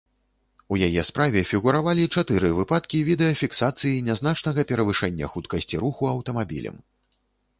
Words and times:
У 0.75 0.77
яе 0.87 1.01
справе 1.09 1.41
фігуравалі 1.49 2.05
чатыры 2.21 2.49
выпадкі 2.59 3.03
відэафіксацыі 3.11 4.01
нязначнага 4.09 4.67
перавышэння 4.71 5.25
хуткасці 5.35 5.75
руху 5.83 6.03
аўтамабілем. 6.15 6.81